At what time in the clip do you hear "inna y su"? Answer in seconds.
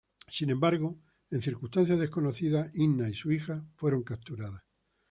2.75-3.31